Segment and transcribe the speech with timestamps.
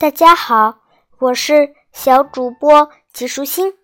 [0.00, 0.78] 大家好，
[1.18, 3.76] 我是小主播吉舒心。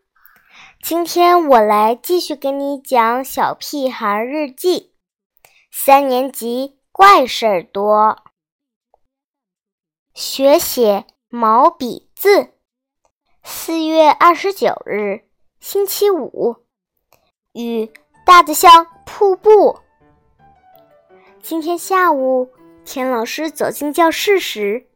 [0.80, 4.92] 今天我来继续给你讲《小屁孩日记》。
[5.72, 8.18] 三年级怪事儿多，
[10.14, 12.52] 学写毛笔字。
[13.42, 15.24] 四月二十九日，
[15.58, 16.58] 星期五，
[17.54, 17.92] 雨
[18.24, 19.80] 大的像瀑布。
[21.42, 22.52] 今天下午，
[22.84, 24.86] 田老师走进教室时。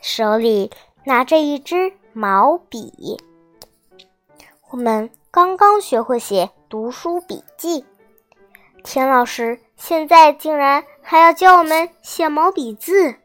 [0.00, 0.70] 手里
[1.04, 3.18] 拿着一支毛笔，
[4.70, 7.84] 我们刚刚学会写读书笔记，
[8.82, 13.16] 田老师现在竟然还要教我们写毛笔字。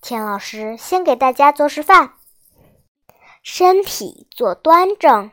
[0.00, 2.14] 田老师先给大家做示范：
[3.42, 5.32] 身体坐端正，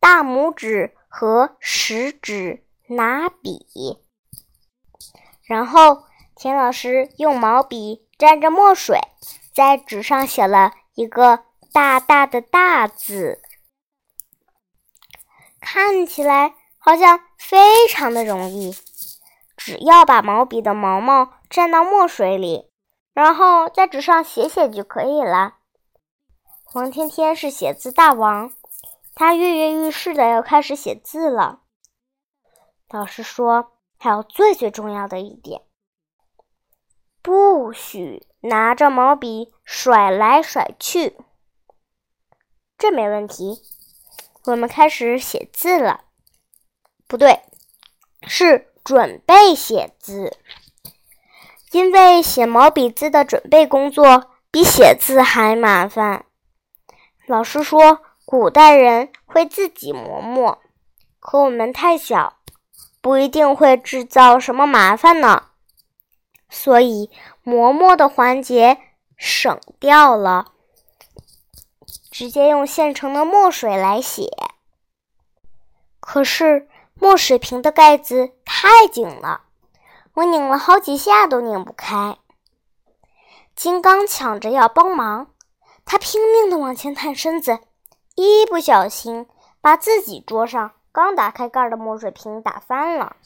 [0.00, 4.00] 大拇指和食指拿笔，
[5.44, 6.02] 然后
[6.34, 8.07] 田老师用毛笔。
[8.18, 8.98] 蘸着墨水，
[9.54, 13.40] 在纸上写了一个大大的“大”字，
[15.60, 18.74] 看起来好像非常的容易。
[19.56, 22.68] 只要把毛笔的毛毛沾到墨水里，
[23.14, 25.58] 然后在纸上写写就可以了。
[26.74, 28.52] 王天天是写字大王，
[29.14, 31.60] 他跃跃欲试的要开始写字了。
[32.88, 35.62] 老师说，还有最最重要的一点。
[37.22, 41.16] 不许拿着毛笔甩来甩去，
[42.78, 43.62] 这没问题。
[44.44, 46.04] 我们开始写字了，
[47.06, 47.42] 不对，
[48.22, 50.38] 是准备写字。
[51.72, 56.24] 因为写毛笔字的准备工作比写字还麻烦。
[57.26, 60.62] 老师说，古代人会自己磨墨，
[61.20, 62.38] 可我们太小，
[63.02, 65.47] 不一定会制造什么麻烦呢。
[66.48, 67.10] 所以
[67.42, 68.78] 磨墨的环节
[69.16, 70.52] 省掉了，
[72.10, 74.30] 直接用现成的墨水来写。
[76.00, 79.42] 可是墨水瓶的盖子太紧了，
[80.14, 82.16] 我拧了好几下都拧不开。
[83.54, 85.28] 金刚抢着要帮忙，
[85.84, 87.58] 他拼命的往前探身子，
[88.14, 89.26] 一不小心
[89.60, 93.16] 把自己桌上刚打开盖的墨水瓶打翻了。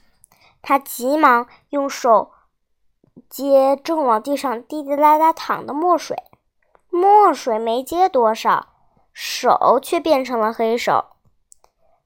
[0.60, 2.31] 他急忙用手。
[3.32, 6.18] 接正往地上滴滴答答淌的墨水，
[6.90, 8.74] 墨水没接多少，
[9.14, 11.06] 手却变成了黑手。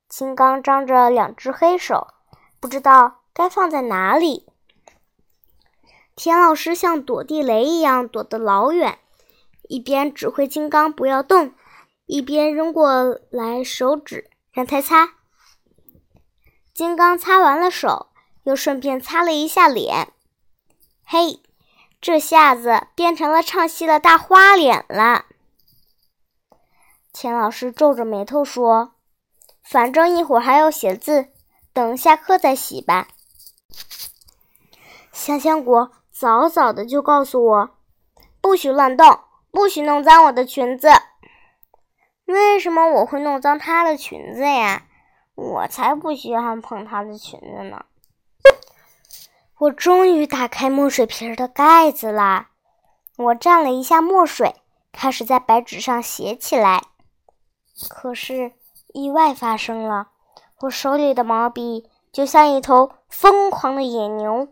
[0.09, 2.06] 金刚张着两只黑手，
[2.60, 4.47] 不知道该放在哪里。
[6.15, 9.00] 田老师像躲地雷一样躲得老远，
[9.62, 11.54] 一边指挥金刚不要动，
[12.06, 15.15] 一边扔过来手纸让他擦。
[16.72, 18.10] 金刚擦完了手，
[18.44, 20.12] 又顺便擦了一下脸。
[21.09, 21.41] 嘿，
[22.00, 25.27] 这下子变成了唱戏的大花脸了。
[27.12, 28.94] 钱老师皱着眉头说
[29.62, 31.28] ：“反正一会儿还要写字，
[31.72, 33.06] 等下课再洗吧。”
[35.12, 37.71] 香香果早早的就告诉我
[38.43, 39.21] ：“不许乱动，
[39.53, 40.89] 不许弄脏我的裙子。”
[42.27, 44.83] 为什么我会弄脏她的裙子呀？
[45.37, 47.87] 我才不稀罕碰她的裙子呢。
[49.59, 52.49] 我终于打开墨水瓶的盖子啦！
[53.17, 54.55] 我蘸了一下墨水，
[54.93, 56.83] 开始在白纸上写起来。
[57.89, 58.53] 可是
[58.93, 60.09] 意外发生了，
[60.61, 64.49] 我手里的毛笔就像一头疯狂的野牛，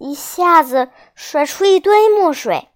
[0.00, 2.68] 一下子甩出一堆墨水。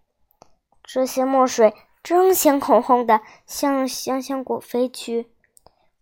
[0.83, 5.33] 这些墨水争先恐后的向香香果飞去，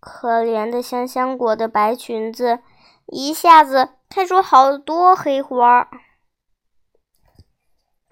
[0.01, 2.59] 可怜的香香果的白裙子
[3.07, 3.91] 一下子。
[4.09, 5.89] 开出好多黑花儿，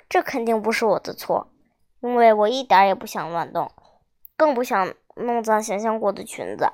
[0.09, 1.51] 这肯定不是我的错，
[2.01, 3.73] 因为我一点也不想乱动，
[4.37, 6.73] 更不想弄脏香香果的裙子。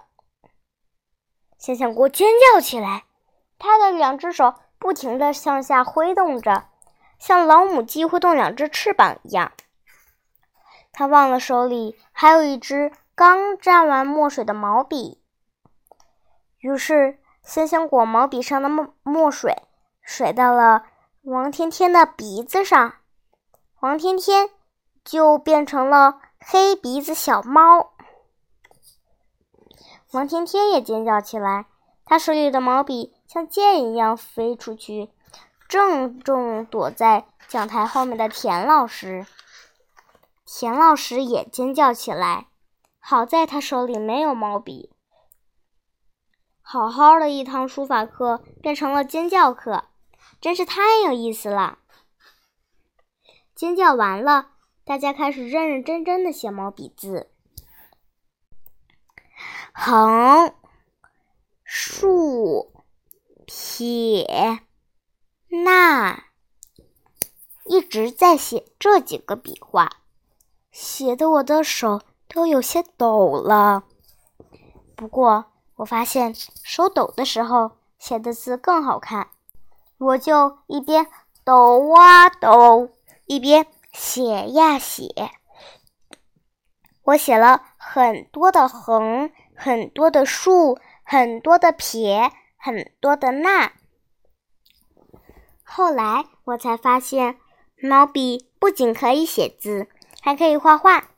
[1.59, 3.04] 香香果尖叫起来，
[3.59, 6.64] 它的两只手不停地向下挥动着，
[7.19, 9.53] 像老母鸡挥动两只翅膀一样。
[10.91, 15.22] 他忘了手里还有一支刚蘸完墨水的毛笔，
[16.59, 17.19] 于是。
[17.50, 19.64] 香香果毛笔上的墨墨水
[20.02, 20.84] 甩到了
[21.22, 22.94] 王天天的鼻子上，
[23.80, 24.50] 王天天
[25.04, 27.91] 就变成了黑鼻子小猫。
[30.12, 31.66] 王天天也尖叫起来，
[32.04, 35.10] 他手里的毛笔像箭一样飞出去，
[35.68, 39.26] 正中躲在讲台后面的田老师。
[40.46, 42.46] 田老师也尖叫起来，
[43.00, 44.90] 好在他手里没有毛笔。
[46.72, 49.86] 好好的一堂书法课变成了尖叫课，
[50.40, 51.80] 真是太有意思了。
[53.56, 54.52] 尖叫完了，
[54.84, 57.28] 大家开始认认真真的写毛笔字。
[59.72, 60.54] 横、
[61.64, 62.70] 竖、
[63.46, 64.60] 撇、
[65.48, 66.22] 捺，
[67.64, 69.90] 一直在写这几个笔画，
[70.70, 73.82] 写的我的手都有些抖了。
[74.94, 75.49] 不过，
[75.80, 79.28] 我发现手抖的时候写的字更好看，
[79.97, 81.06] 我就一边
[81.42, 82.91] 抖啊抖，
[83.24, 85.30] 一边写呀写。
[87.04, 93.72] 我写了很多的横，很多的竖，很多的撇，很多的捺。
[95.65, 97.38] 后来我才发现，
[97.80, 99.88] 毛笔不仅可以写字，
[100.21, 101.09] 还可以画画。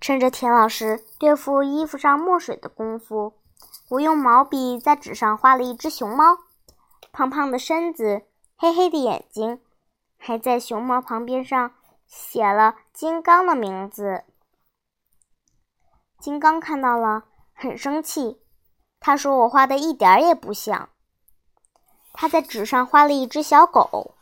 [0.00, 3.34] 趁着田老师对付衣服上墨水的功夫，
[3.92, 6.38] 我用毛笔在纸上画了一只熊猫，
[7.12, 8.22] 胖胖的身子，
[8.56, 9.60] 黑黑的眼睛，
[10.16, 11.74] 还在熊猫旁边上
[12.06, 14.24] 写了金刚的名字。
[16.18, 18.40] 金刚看到了，很生气，
[18.98, 20.88] 他说我画的一点也不像。
[22.14, 24.14] 他在纸上画了一只小狗，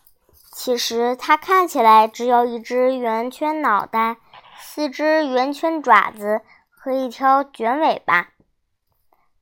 [0.50, 4.16] 其实它看起来只有一只圆圈脑袋。
[4.58, 8.30] 四只圆圈爪子和一条卷尾巴，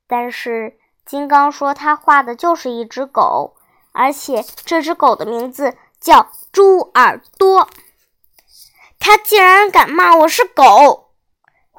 [0.09, 3.55] 但是金刚说他画的就是一只狗，
[3.91, 7.69] 而且这只狗的名字叫猪耳朵。
[8.99, 11.11] 他竟然敢骂我是狗！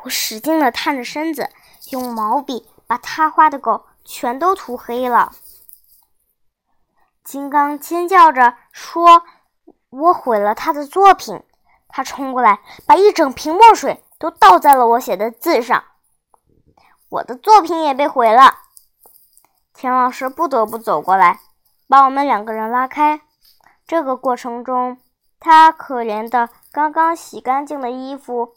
[0.05, 1.51] 我使劲地探着身子，
[1.91, 5.33] 用毛笔把他画的狗全都涂黑了。
[7.25, 9.25] 金刚尖叫着说
[9.91, 11.43] ：“我毁了他的作品。”
[11.93, 15.83] 他冲过来，把一整瓶墨水都倒在了我写的字上，
[17.11, 18.55] 我的作品也被毁了。
[19.75, 21.41] 田老师不得不走过来，
[21.89, 23.21] 把我们两个人拉开。
[23.87, 24.99] 这个过程中，
[25.39, 28.55] 他可怜的刚刚洗干净的衣服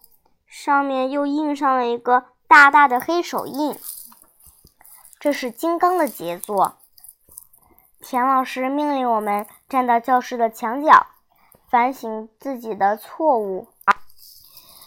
[0.47, 3.77] 上面又印上了一个大大的黑手印，
[5.19, 6.77] 这是金刚的杰作。
[8.00, 11.07] 田老师命令我们站到教室的墙角。
[11.69, 13.67] 反省自己的错误，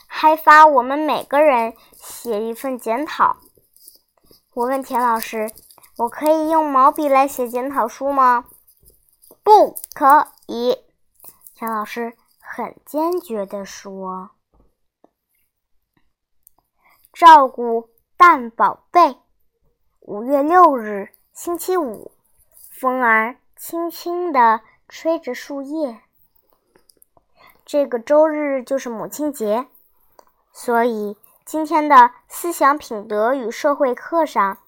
[0.06, 3.38] 还发我们每个人写一份检讨。
[4.56, 5.50] 我问田老师
[5.98, 8.46] ：“我可以用毛笔来写检讨书吗
[9.44, 10.78] ？”“不可以。”
[11.54, 14.30] 田老师很坚决地说。
[17.12, 19.18] 照顾蛋宝贝。
[20.00, 22.12] 五月六日，星期五，
[22.70, 26.00] 风儿轻轻地吹着树叶。
[27.66, 29.68] 这个周日就是母亲节，
[30.50, 34.58] 所以今天的思想品德与社会课上，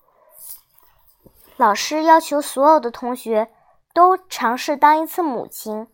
[1.56, 3.50] 老师要求所有的同学
[3.92, 5.88] 都尝试当一次母亲，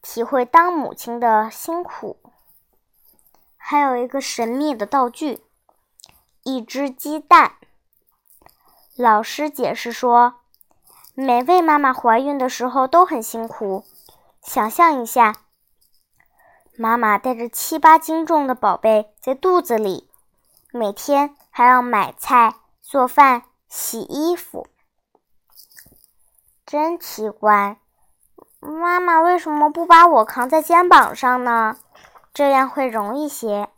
[0.00, 2.18] 体会当母亲的辛苦。
[3.58, 5.42] 还有一个神秘的道具，
[6.42, 7.56] 一只鸡蛋。
[8.96, 10.36] 老师解释说，
[11.12, 13.84] 每位妈妈怀孕的时候都很辛苦，
[14.40, 15.34] 想象一下。
[16.80, 20.08] 妈妈带着七八斤重的宝贝在肚子里，
[20.72, 24.68] 每天还要买菜、做饭、洗衣服，
[26.64, 27.80] 真奇怪。
[28.60, 31.76] 妈妈为什么不把我扛在肩膀上呢？
[32.32, 33.68] 这样会容易些。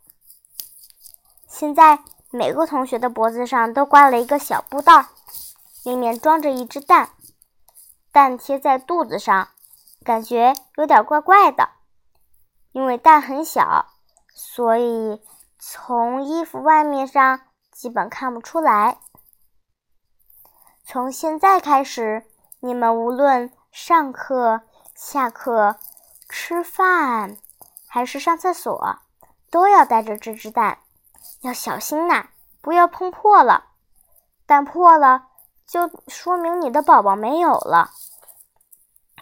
[1.48, 5.06] 现在每个同学的脖子上都挂了一个小布袋，
[5.84, 7.08] 里面装着一只蛋，
[8.12, 9.48] 蛋贴在肚子上，
[10.04, 11.79] 感觉有点怪怪的。
[12.72, 13.86] 因为蛋很小，
[14.34, 15.22] 所以
[15.58, 17.40] 从衣服外面上
[17.72, 18.98] 基本看不出来。
[20.84, 22.26] 从现在开始，
[22.60, 24.62] 你们无论上课、
[24.94, 25.76] 下课、
[26.28, 27.36] 吃饭
[27.88, 28.98] 还是上厕所，
[29.50, 30.78] 都要带着这只蛋，
[31.40, 32.28] 要小心呐，
[32.60, 33.66] 不要碰破了。
[34.46, 35.28] 蛋破了，
[35.66, 37.90] 就说明你的宝宝没有了。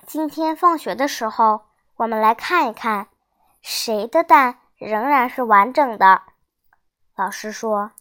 [0.07, 3.09] 今天放学的时候，我们来看一看。
[3.61, 6.23] 谁的蛋仍然是完整的？
[7.17, 7.93] 老师说：“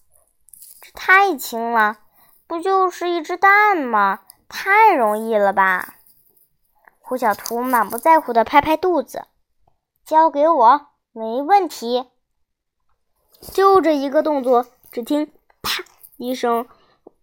[0.81, 1.97] 这太轻了，
[2.45, 4.19] 不就是一只蛋吗？
[4.47, 5.95] 太容易了吧？”
[6.99, 9.27] 胡小图满不在乎地拍拍肚子
[10.05, 12.09] ：“交给我，没问题。”
[13.53, 15.83] 就这一个动作，只听“啪”
[16.17, 16.67] 一声，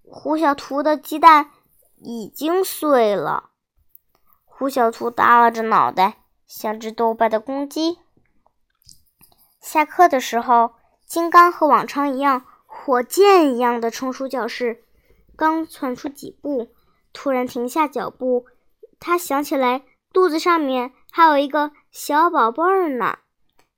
[0.03, 1.51] 胡小图的鸡蛋
[1.97, 3.51] 已经碎了。
[4.45, 7.99] 胡小图耷拉着脑袋，像只斗败的公鸡。
[9.65, 10.75] 下课的时候，
[11.07, 14.85] 金刚和往常一样，火箭一样的冲出教室。
[15.37, 16.69] 刚窜出几步，
[17.15, 18.45] 突然停下脚步。
[19.01, 23.21] 他想起来肚子上面还有一个小宝贝儿呢，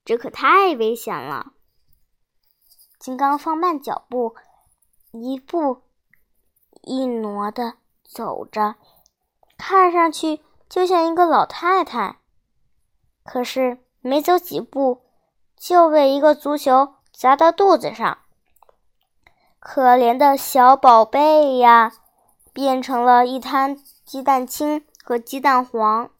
[0.04, 1.52] 这可太危险了。
[2.98, 4.34] 金刚放慢脚步，
[5.12, 5.82] 一步
[6.82, 8.74] 一挪的走着，
[9.56, 12.18] 看上去就像一个老太太。
[13.24, 15.05] 可是没走几步，
[15.56, 18.18] 就被一个足球砸到肚子上。
[19.58, 21.92] 可怜的小宝贝呀，
[22.52, 26.10] 变成了一滩鸡蛋清和鸡蛋黄。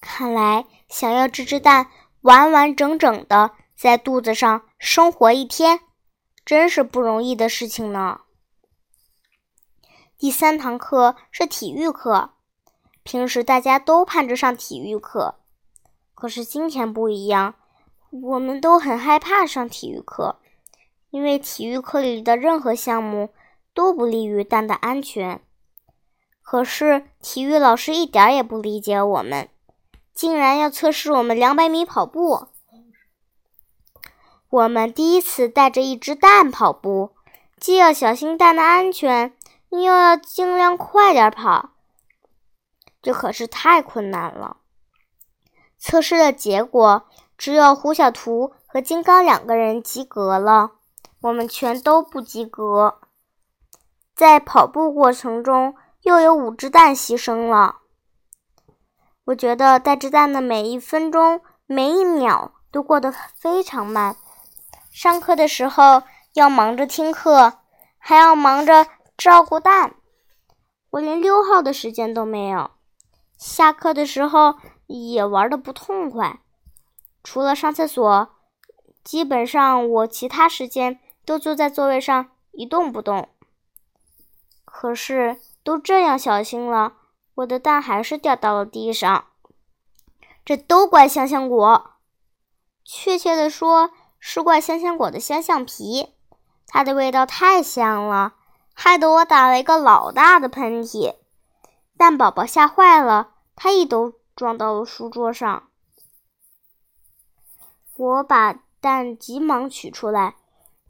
[0.00, 1.88] 看来，想要这只蛋
[2.20, 5.80] 完完整整的在肚子上生活一天，
[6.44, 8.20] 真是不容易的事情呢。
[10.16, 12.34] 第三堂课是体育课，
[13.02, 15.40] 平时大家都盼着上体育课，
[16.22, 17.56] 可是今天不一样，
[18.12, 20.36] 我们都很害怕上体育课，
[21.10, 23.30] 因为体育课里的任何项目
[23.74, 25.42] 都不利于蛋的安全。
[26.40, 29.48] 可是体育老师一点也不理解我们。
[30.14, 32.46] 竟然要测试我们两百米跑步！
[34.48, 37.16] 我们第一次带着一只蛋跑步，
[37.58, 39.34] 既要小心蛋的安全，
[39.70, 41.70] 又要尽量快点跑，
[43.02, 44.58] 这可是太困难了。
[45.84, 50.70] 测试的结果，只有胡小图和金刚两个人及格了，
[51.22, 53.00] 我们全都不及格。
[54.14, 57.78] 在跑步过程中，又有五只蛋牺牲了。
[59.24, 64.14] 我觉得带着蛋的每一分钟、每一秒都过得非常慢。
[64.92, 67.54] 上课的时候要忙着听课，
[67.98, 68.86] 还要忙着
[69.16, 69.96] 照顾蛋，
[70.90, 72.70] 我连溜号的时间都没有。
[73.36, 74.54] 下课的时候
[74.92, 76.40] 也玩的不痛快，
[77.22, 78.28] 除了上厕所，
[79.02, 83.28] 基本上我其他时间都坐在座位上一动不动。
[84.64, 86.94] 可是都这样小心了。
[87.34, 89.24] 我的蛋还是掉到了地上，
[90.44, 91.92] 这都怪香香果。
[92.84, 96.14] 确切的说，是怪香香果的香橡皮，
[96.66, 98.34] 它的味道太香了，
[98.74, 101.14] 害得我打了一个老大的喷嚏。
[101.96, 105.68] 蛋宝宝吓坏了，它一抖撞到了书桌上。
[107.96, 110.36] 我把蛋急忙取出来，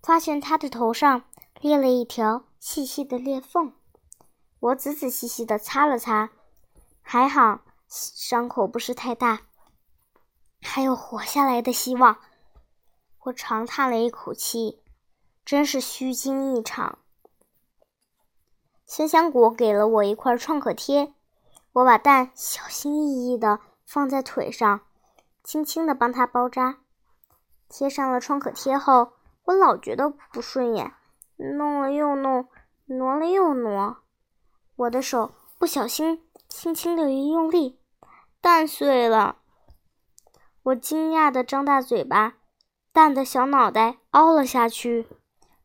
[0.03, 1.25] 发现它的头上
[1.61, 3.75] 裂了一条细细的裂缝。
[4.61, 6.31] 我仔仔细细的擦了擦，
[7.03, 9.43] 还好伤口不是太大，
[10.61, 12.19] 还有活下来的希望。
[13.25, 14.81] 我长叹了一口气，
[15.45, 17.01] 真是虚惊一场。
[18.87, 21.13] 香香果给了我一块创可贴，
[21.73, 24.81] 我把蛋小心翼翼的放在腿上，
[25.43, 26.79] 轻轻的帮它包扎。
[27.69, 29.15] 贴上了创可贴后，
[29.45, 30.93] 我老觉得不顺眼，
[31.37, 32.47] 弄了又弄，
[32.85, 33.97] 挪了又挪。
[34.77, 37.81] 我的手不小心轻轻的一用力，
[38.43, 39.37] 蛋碎了。
[40.65, 42.35] 我惊讶的张大嘴巴，
[42.93, 45.09] 蛋的小脑袋凹了下去，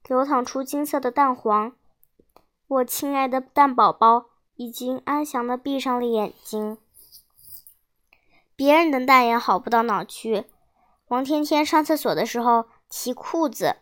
[0.07, 1.73] 流淌出金色的蛋黄。
[2.67, 6.77] 我亲爱的蛋宝宝已经安详的闭上了眼睛。
[8.55, 10.45] 别人的蛋也好不到哪去。
[11.07, 13.77] 王天天上厕所的时候提裤子，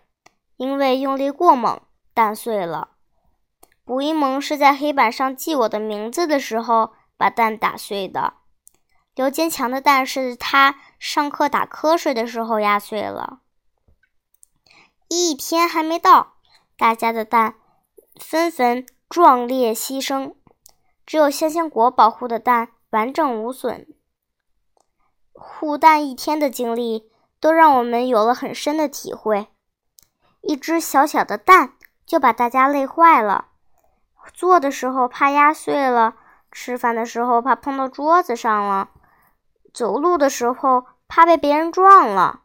[0.58, 1.82] 因为用力过猛，
[2.14, 2.90] 蛋碎了。
[3.84, 8.34] 卜一萌是在黑板上记我的名字的时候把蛋打碎的。
[9.16, 13.40] 刘坚强的蛋是他上课打瞌睡的时候压碎了。
[15.08, 16.34] 一天还没到，
[16.78, 17.56] 大家的蛋
[18.20, 20.36] 纷纷壮烈牺牲，
[21.06, 23.88] 只有香香果保护的蛋完整无损。
[25.34, 29.48] 护蛋一天的经历，都让我们有了很深的体会。
[30.42, 31.74] 一只小小的蛋
[32.06, 33.50] 就把大家累坏了。
[34.34, 36.16] 做的时候怕压碎了，
[36.52, 38.90] 吃饭的时候怕碰到桌子上了，
[39.74, 42.42] 走路的时候怕被别人撞了，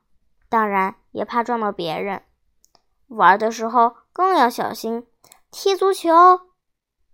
[0.48, 2.22] 当然也怕撞到别人。
[3.06, 5.06] 玩的时候更要小心，
[5.50, 6.40] 踢足球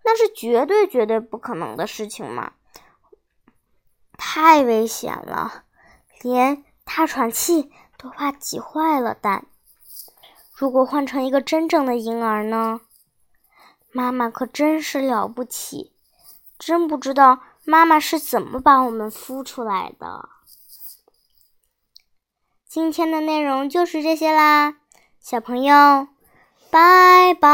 [0.06, 2.52] 那是绝对绝对不可能的事情嘛，
[4.16, 5.64] 太危险了，
[6.22, 9.46] 连他喘气都怕挤坏了蛋。
[10.54, 12.80] 如果换成一个真正的婴儿呢？
[13.90, 15.92] 妈妈可真是了不起，
[16.56, 20.28] 真不知道妈妈是怎么把我们孵出来的。
[22.68, 24.76] 今天的内容就是这些啦，
[25.18, 26.06] 小朋友，
[26.70, 27.48] 拜拜。